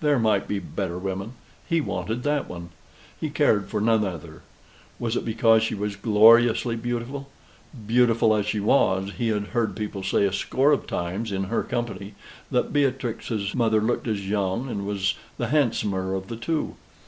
[0.00, 1.32] There might be better women
[1.68, 2.68] he wanted that one.
[3.20, 4.42] He cared for none other.
[5.00, 7.28] Was it because she was gloriously beautiful?
[7.88, 11.64] Beautiful as she was, he had heard people say a score of times in their
[11.64, 12.14] company
[12.52, 16.76] that Beatrix's mother looked as young, and was the handsomer of the two.